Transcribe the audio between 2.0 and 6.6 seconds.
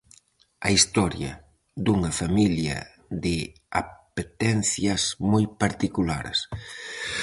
familia de apetencias moi particulares.